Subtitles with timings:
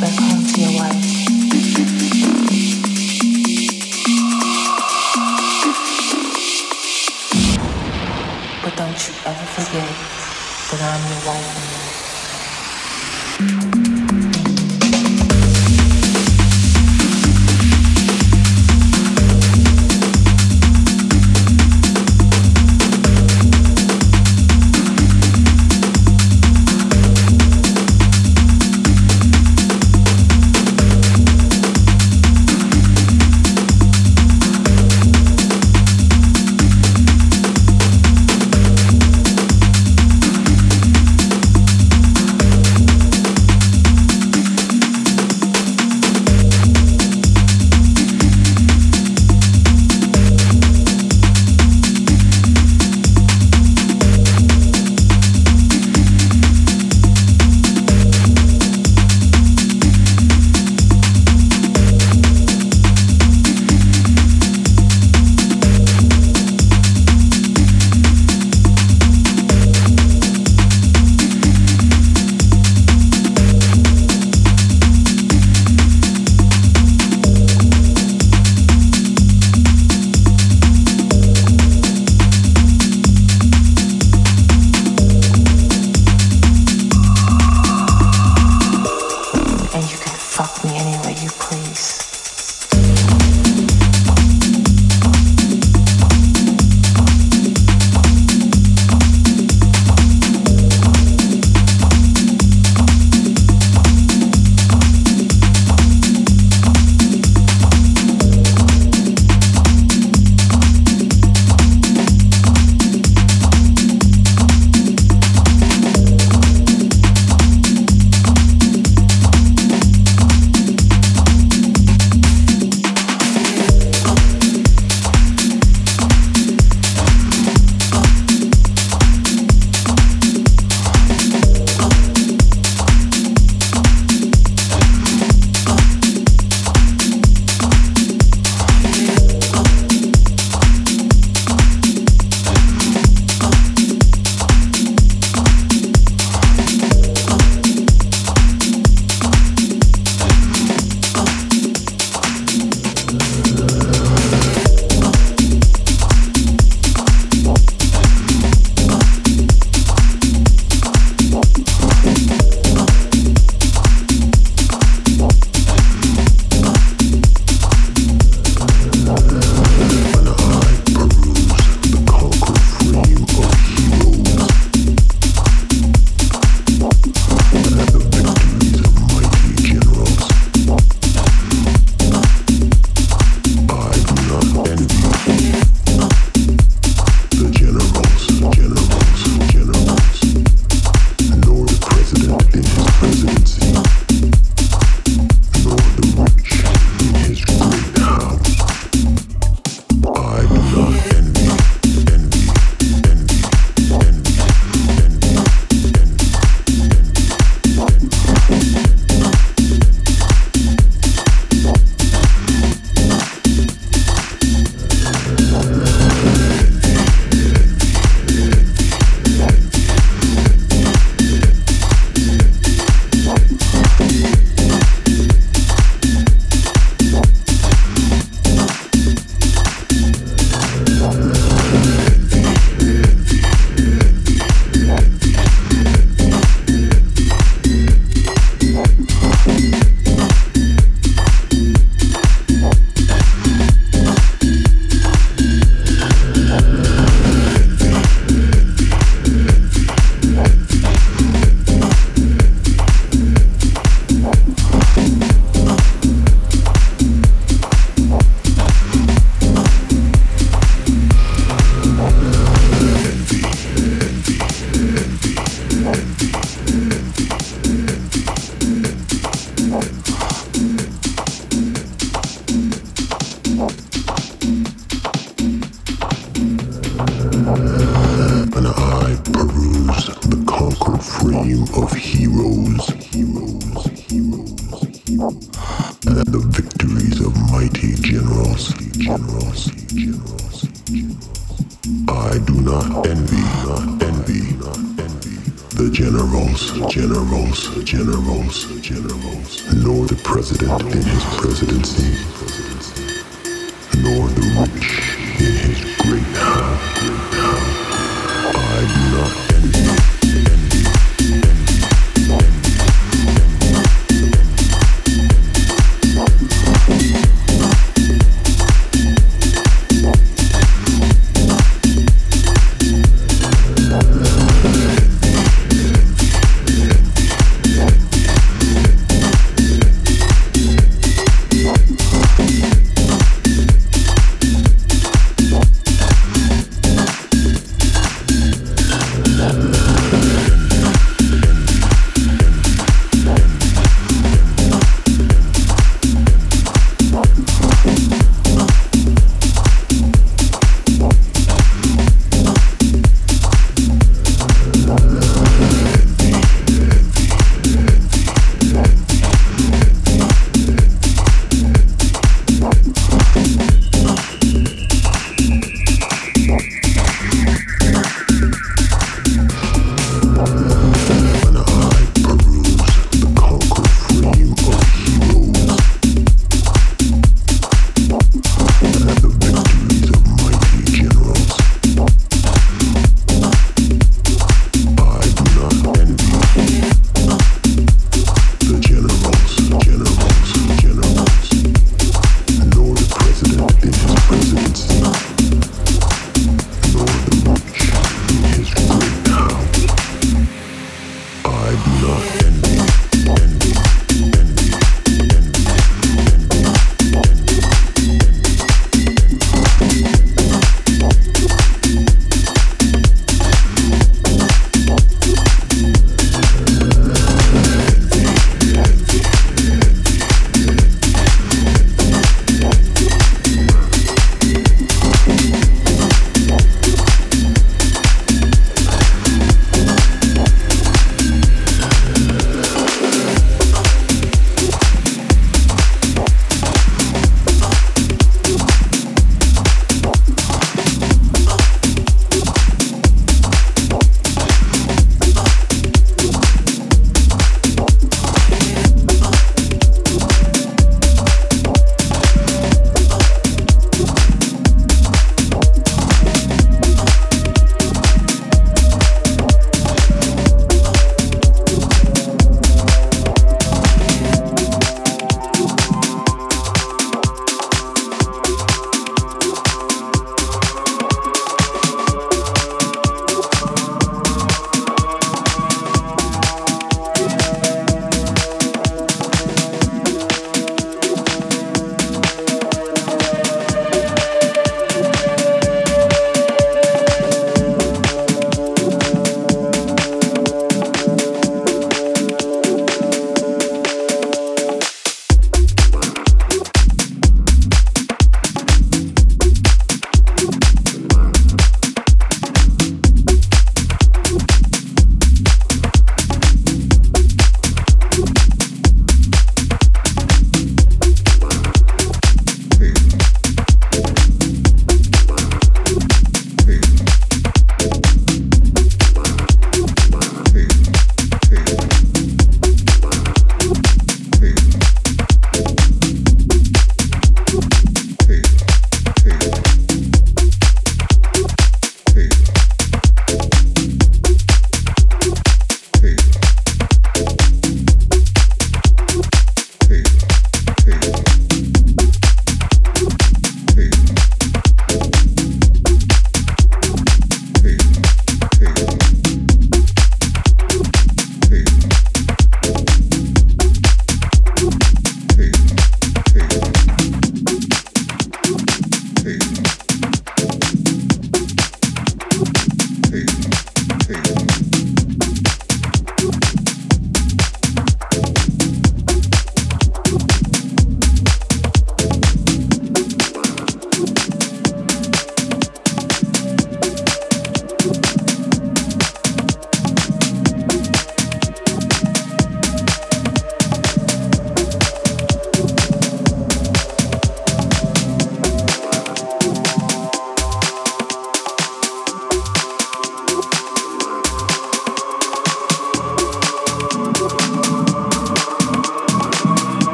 [0.00, 0.37] back home.